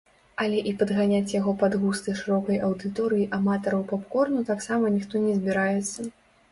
Але 0.45 0.61
і 0.71 0.71
падганяць 0.79 1.33
яго 1.39 1.53
пад 1.65 1.77
густы 1.83 2.17
шырокай 2.21 2.57
аўдыторыі 2.71 3.31
аматараў 3.41 3.85
поп-корну 3.93 4.45
таксама 4.53 4.95
ніхто 4.97 5.27
не 5.29 5.33
збіраецца. 5.43 6.15